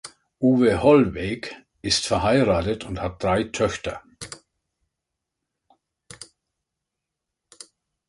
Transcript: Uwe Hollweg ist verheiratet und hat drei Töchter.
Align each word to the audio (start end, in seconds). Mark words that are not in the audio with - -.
Uwe 0.39 0.81
Hollweg 0.81 1.55
ist 1.83 2.07
verheiratet 2.07 2.85
und 2.85 2.99
hat 2.99 3.21
drei 3.21 3.43
Töchter. 3.43 4.01